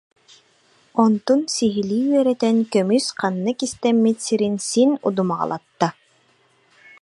Онтун 1.03 1.39
сиһилии 1.53 2.05
үөрэтэн, 2.11 2.57
көмүс 2.73 3.05
ханна 3.19 3.51
кистэммит 3.59 4.17
сирин 4.27 4.55
син 4.69 4.89
удумаҕалатта 5.07 5.87